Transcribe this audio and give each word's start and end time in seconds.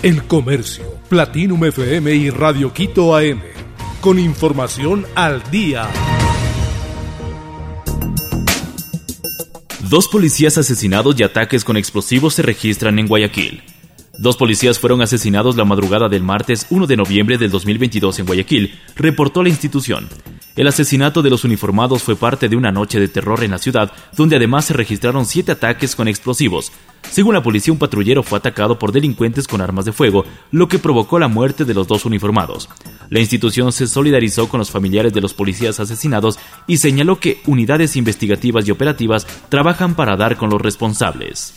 El 0.00 0.22
Comercio, 0.22 0.84
Platinum 1.08 1.64
FM 1.64 2.14
y 2.14 2.30
Radio 2.30 2.72
Quito 2.72 3.16
AM. 3.16 3.40
Con 4.00 4.20
información 4.20 5.04
al 5.16 5.42
día. 5.50 5.88
Dos 9.90 10.06
policías 10.06 10.56
asesinados 10.56 11.18
y 11.18 11.24
ataques 11.24 11.64
con 11.64 11.76
explosivos 11.76 12.34
se 12.34 12.42
registran 12.42 13.00
en 13.00 13.08
Guayaquil. 13.08 13.64
Dos 14.18 14.36
policías 14.36 14.78
fueron 14.78 15.02
asesinados 15.02 15.56
la 15.56 15.64
madrugada 15.64 16.08
del 16.08 16.22
martes 16.22 16.68
1 16.70 16.86
de 16.86 16.96
noviembre 16.96 17.36
del 17.36 17.50
2022 17.50 18.20
en 18.20 18.26
Guayaquil, 18.26 18.78
reportó 18.94 19.42
la 19.42 19.48
institución. 19.48 20.08
El 20.58 20.66
asesinato 20.66 21.22
de 21.22 21.30
los 21.30 21.44
uniformados 21.44 22.02
fue 22.02 22.16
parte 22.16 22.48
de 22.48 22.56
una 22.56 22.72
noche 22.72 22.98
de 22.98 23.06
terror 23.06 23.44
en 23.44 23.52
la 23.52 23.58
ciudad, 23.58 23.92
donde 24.16 24.34
además 24.34 24.64
se 24.64 24.74
registraron 24.74 25.24
siete 25.24 25.52
ataques 25.52 25.94
con 25.94 26.08
explosivos. 26.08 26.72
Según 27.08 27.34
la 27.34 27.44
policía, 27.44 27.72
un 27.72 27.78
patrullero 27.78 28.24
fue 28.24 28.38
atacado 28.38 28.76
por 28.76 28.90
delincuentes 28.90 29.46
con 29.46 29.60
armas 29.60 29.84
de 29.84 29.92
fuego, 29.92 30.24
lo 30.50 30.66
que 30.66 30.80
provocó 30.80 31.20
la 31.20 31.28
muerte 31.28 31.64
de 31.64 31.74
los 31.74 31.86
dos 31.86 32.04
uniformados. 32.06 32.68
La 33.08 33.20
institución 33.20 33.70
se 33.70 33.86
solidarizó 33.86 34.48
con 34.48 34.58
los 34.58 34.72
familiares 34.72 35.12
de 35.12 35.20
los 35.20 35.32
policías 35.32 35.78
asesinados 35.78 36.40
y 36.66 36.78
señaló 36.78 37.20
que 37.20 37.40
unidades 37.46 37.94
investigativas 37.94 38.66
y 38.66 38.72
operativas 38.72 39.28
trabajan 39.48 39.94
para 39.94 40.16
dar 40.16 40.36
con 40.36 40.50
los 40.50 40.60
responsables. 40.60 41.54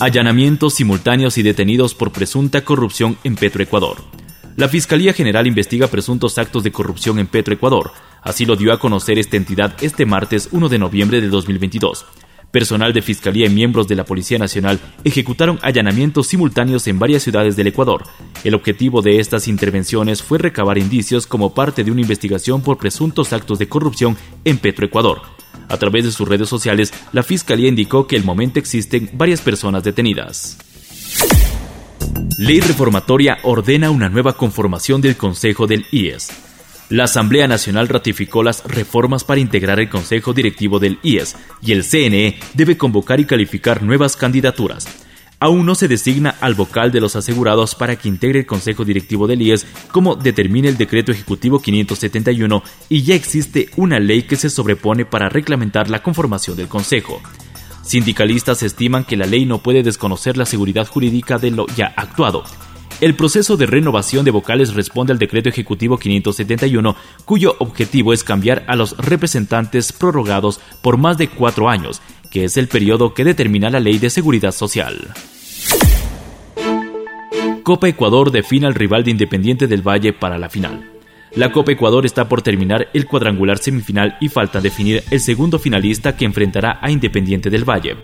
Allanamientos 0.00 0.74
simultáneos 0.74 1.38
y 1.38 1.44
detenidos 1.44 1.94
por 1.94 2.10
presunta 2.10 2.64
corrupción 2.64 3.18
en 3.22 3.36
Petroecuador. 3.36 4.21
La 4.54 4.68
Fiscalía 4.68 5.14
General 5.14 5.46
investiga 5.46 5.86
presuntos 5.86 6.36
actos 6.36 6.62
de 6.62 6.72
corrupción 6.72 7.18
en 7.18 7.26
Petroecuador. 7.26 7.92
Así 8.20 8.44
lo 8.44 8.54
dio 8.54 8.74
a 8.74 8.78
conocer 8.78 9.18
esta 9.18 9.38
entidad 9.38 9.74
este 9.80 10.04
martes 10.04 10.50
1 10.52 10.68
de 10.68 10.78
noviembre 10.78 11.22
de 11.22 11.28
2022. 11.28 12.04
Personal 12.50 12.92
de 12.92 13.00
Fiscalía 13.00 13.46
y 13.46 13.50
miembros 13.50 13.88
de 13.88 13.96
la 13.96 14.04
Policía 14.04 14.38
Nacional 14.38 14.78
ejecutaron 15.04 15.58
allanamientos 15.62 16.26
simultáneos 16.26 16.86
en 16.86 16.98
varias 16.98 17.22
ciudades 17.22 17.56
del 17.56 17.68
Ecuador. 17.68 18.04
El 18.44 18.54
objetivo 18.54 19.00
de 19.00 19.20
estas 19.20 19.48
intervenciones 19.48 20.22
fue 20.22 20.36
recabar 20.36 20.76
indicios 20.76 21.26
como 21.26 21.54
parte 21.54 21.82
de 21.82 21.90
una 21.90 22.02
investigación 22.02 22.60
por 22.60 22.76
presuntos 22.76 23.32
actos 23.32 23.58
de 23.58 23.70
corrupción 23.70 24.18
en 24.44 24.58
Petroecuador. 24.58 25.22
A 25.68 25.78
través 25.78 26.04
de 26.04 26.12
sus 26.12 26.28
redes 26.28 26.50
sociales, 26.50 26.92
la 27.12 27.22
Fiscalía 27.22 27.68
indicó 27.68 28.06
que 28.06 28.16
el 28.16 28.24
momento 28.24 28.58
existen 28.58 29.08
varias 29.14 29.40
personas 29.40 29.82
detenidas. 29.82 30.58
Ley 32.38 32.60
reformatoria 32.60 33.38
ordena 33.42 33.90
una 33.90 34.08
nueva 34.08 34.34
conformación 34.36 35.00
del 35.00 35.16
Consejo 35.16 35.66
del 35.66 35.86
IES. 35.90 36.30
La 36.88 37.04
Asamblea 37.04 37.46
Nacional 37.48 37.88
ratificó 37.88 38.42
las 38.42 38.64
reformas 38.64 39.24
para 39.24 39.40
integrar 39.40 39.80
el 39.80 39.88
Consejo 39.88 40.32
Directivo 40.32 40.78
del 40.78 40.98
IES 41.02 41.36
y 41.62 41.72
el 41.72 41.84
CNE 41.84 42.38
debe 42.54 42.76
convocar 42.76 43.20
y 43.20 43.24
calificar 43.24 43.82
nuevas 43.82 44.16
candidaturas. 44.16 44.86
Aún 45.40 45.66
no 45.66 45.74
se 45.74 45.88
designa 45.88 46.36
al 46.40 46.54
vocal 46.54 46.92
de 46.92 47.00
los 47.00 47.16
asegurados 47.16 47.74
para 47.74 47.96
que 47.96 48.08
integre 48.08 48.40
el 48.40 48.46
Consejo 48.46 48.84
Directivo 48.84 49.26
del 49.26 49.42
IES 49.42 49.66
como 49.90 50.14
determina 50.14 50.68
el 50.68 50.76
Decreto 50.76 51.12
Ejecutivo 51.12 51.60
571 51.60 52.62
y 52.88 53.02
ya 53.02 53.14
existe 53.14 53.70
una 53.76 53.98
ley 53.98 54.22
que 54.22 54.36
se 54.36 54.50
sobrepone 54.50 55.04
para 55.04 55.28
reglamentar 55.28 55.88
la 55.88 56.02
conformación 56.02 56.56
del 56.56 56.68
Consejo. 56.68 57.22
Sindicalistas 57.82 58.62
estiman 58.62 59.04
que 59.04 59.16
la 59.16 59.26
ley 59.26 59.44
no 59.44 59.58
puede 59.58 59.82
desconocer 59.82 60.36
la 60.36 60.46
seguridad 60.46 60.86
jurídica 60.86 61.38
de 61.38 61.50
lo 61.50 61.66
ya 61.76 61.92
actuado. 61.96 62.44
El 63.00 63.14
proceso 63.16 63.56
de 63.56 63.66
renovación 63.66 64.24
de 64.24 64.30
vocales 64.30 64.74
responde 64.74 65.12
al 65.12 65.18
decreto 65.18 65.48
ejecutivo 65.48 65.98
571, 65.98 66.94
cuyo 67.24 67.56
objetivo 67.58 68.12
es 68.12 68.22
cambiar 68.22 68.64
a 68.68 68.76
los 68.76 68.96
representantes 68.96 69.92
prorrogados 69.92 70.60
por 70.82 70.98
más 70.98 71.18
de 71.18 71.28
cuatro 71.28 71.68
años, 71.68 72.00
que 72.30 72.44
es 72.44 72.56
el 72.56 72.68
periodo 72.68 73.12
que 73.12 73.24
determina 73.24 73.70
la 73.70 73.80
ley 73.80 73.98
de 73.98 74.10
seguridad 74.10 74.52
social. 74.52 75.12
Copa 77.64 77.88
Ecuador 77.88 78.30
define 78.30 78.66
al 78.68 78.74
rival 78.74 79.02
de 79.02 79.10
Independiente 79.10 79.66
del 79.66 79.86
Valle 79.86 80.12
para 80.12 80.38
la 80.38 80.48
final. 80.48 80.91
La 81.34 81.50
Copa 81.50 81.72
Ecuador 81.72 82.04
está 82.04 82.28
por 82.28 82.42
terminar 82.42 82.88
el 82.92 83.06
cuadrangular 83.06 83.56
semifinal 83.56 84.18
y 84.20 84.28
falta 84.28 84.60
definir 84.60 85.02
el 85.10 85.18
segundo 85.18 85.58
finalista 85.58 86.14
que 86.14 86.26
enfrentará 86.26 86.78
a 86.82 86.90
Independiente 86.90 87.48
del 87.48 87.64
Valle. 87.68 87.96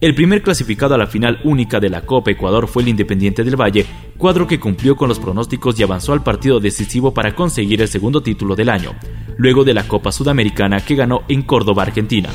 El 0.00 0.14
primer 0.14 0.42
clasificado 0.42 0.94
a 0.94 0.98
la 0.98 1.08
final 1.08 1.40
única 1.42 1.80
de 1.80 1.90
la 1.90 2.02
Copa 2.02 2.30
Ecuador 2.30 2.68
fue 2.68 2.84
el 2.84 2.90
Independiente 2.90 3.42
del 3.42 3.60
Valle, 3.60 3.84
cuadro 4.16 4.46
que 4.46 4.60
cumplió 4.60 4.94
con 4.94 5.08
los 5.08 5.18
pronósticos 5.18 5.78
y 5.80 5.82
avanzó 5.82 6.12
al 6.12 6.22
partido 6.22 6.60
decisivo 6.60 7.12
para 7.12 7.34
conseguir 7.34 7.82
el 7.82 7.88
segundo 7.88 8.22
título 8.22 8.54
del 8.54 8.68
año, 8.68 8.92
luego 9.38 9.64
de 9.64 9.74
la 9.74 9.88
Copa 9.88 10.12
Sudamericana 10.12 10.78
que 10.78 10.94
ganó 10.94 11.22
en 11.26 11.42
Córdoba, 11.42 11.82
Argentina. 11.82 12.28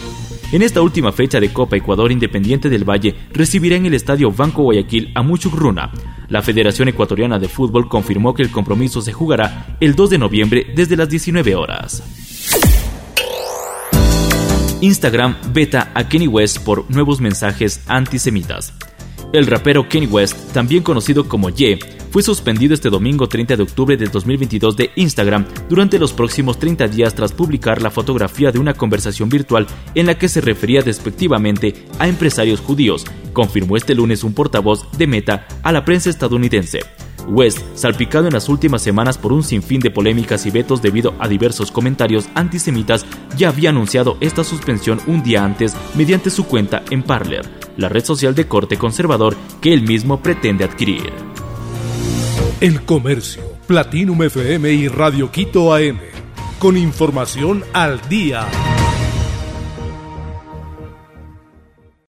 En 0.52 0.62
esta 0.62 0.82
última 0.82 1.14
fecha 1.14 1.40
de 1.40 1.54
Copa 1.54 1.78
Ecuador 1.78 2.12
Independiente 2.12 2.70
del 2.70 2.84
Valle 2.84 3.16
recibirá 3.32 3.78
en 3.78 3.86
el 3.86 3.94
Estadio 3.94 4.30
Banco 4.30 4.64
Guayaquil 4.64 5.14
a 5.16 5.24
Muchugruna. 5.24 5.90
La 6.30 6.42
Federación 6.42 6.88
Ecuatoriana 6.88 7.40
de 7.40 7.48
Fútbol 7.48 7.88
confirmó 7.88 8.34
que 8.34 8.44
el 8.44 8.52
compromiso 8.52 9.02
se 9.02 9.14
jugará 9.14 9.78
el 9.80 9.96
2 9.96 10.10
de 10.12 10.18
noviembre 10.18 10.68
desde 10.76 10.96
las 10.96 11.10
19 11.10 11.56
horas. 11.56 12.04
Instagram 14.82 15.38
beta 15.54 15.92
a 15.94 16.10
Kenny 16.10 16.28
West 16.28 16.60
por 16.60 16.90
nuevos 16.92 17.22
mensajes 17.22 17.84
antisemitas. 17.88 18.74
El 19.34 19.48
rapero 19.48 19.90
Kenny 19.90 20.06
West, 20.06 20.54
también 20.54 20.84
conocido 20.84 21.28
como 21.28 21.50
Ye, 21.50 21.80
fue 22.12 22.22
suspendido 22.22 22.76
este 22.76 22.92
domingo 22.92 23.28
30 23.28 23.56
de 23.56 23.64
octubre 23.64 23.98
del 23.98 24.12
2022 24.12 24.78
de 24.78 24.92
Instagram 24.96 25.48
durante 25.68 25.98
los 25.98 26.14
próximos 26.14 26.60
30 26.60 26.88
días 26.88 27.16
tras 27.16 27.32
publicar 27.32 27.82
la 27.82 27.90
fotografía 27.90 28.52
de 28.52 28.60
una 28.60 28.76
conversación 28.76 29.30
virtual 29.30 29.66
en 29.96 30.06
la 30.06 30.20
que 30.20 30.30
se 30.30 30.40
refería 30.40 30.84
despectivamente 30.84 31.74
a 31.98 32.08
empresarios 32.08 32.60
judíos, 32.60 33.06
confirmó 33.34 33.76
este 33.76 33.96
lunes 33.96 34.24
un 34.24 34.36
portavoz 34.36 34.88
de 35.00 35.08
Meta 35.08 35.48
a 35.64 35.72
la 35.72 35.84
prensa 35.84 36.12
estadounidense. 36.12 36.82
West, 37.28 37.60
salpicado 37.74 38.28
en 38.28 38.34
las 38.34 38.50
últimas 38.50 38.84
semanas 38.84 39.18
por 39.18 39.34
un 39.34 39.42
sinfín 39.42 39.80
de 39.80 39.90
polémicas 39.90 40.46
y 40.46 40.52
vetos 40.52 40.84
debido 40.84 41.16
a 41.18 41.28
diversos 41.28 41.72
comentarios 41.72 42.30
antisemitas, 42.36 43.04
ya 43.36 43.50
había 43.50 43.72
anunciado 43.72 44.18
esta 44.20 44.44
suspensión 44.44 45.00
un 45.08 45.24
día 45.24 45.44
antes 45.44 45.76
mediante 45.96 46.30
su 46.30 46.46
cuenta 46.46 46.84
en 46.92 47.02
Parler, 47.02 47.50
la 47.78 47.90
red 47.90 48.04
social 48.04 48.36
de 48.36 48.48
corte 48.48 48.78
conservador 48.78 49.36
que 49.62 49.74
él 49.74 49.84
mismo 49.84 50.22
pretende 50.22 50.64
adquirir. 50.64 51.12
El 52.62 52.84
Comercio, 52.84 53.44
Platinum 53.68 54.24
FM 54.24 54.72
y 54.72 54.88
Radio 54.88 55.32
Quito 55.32 55.74
AM. 55.74 56.00
Con 56.60 56.78
información 56.78 57.64
al 57.74 58.08
día. 58.08 58.48